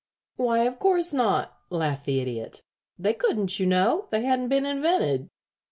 "Why, 0.35 0.61
of 0.63 0.79
course 0.79 1.13
not," 1.13 1.53
laughed 1.69 2.05
the 2.07 2.19
Idiot. 2.21 2.63
"They 2.97 3.13
couldn't, 3.13 3.59
you 3.59 3.67
know. 3.67 4.07
They 4.09 4.23
hadn't 4.23 4.49
been 4.49 4.65
invented. 4.65 5.29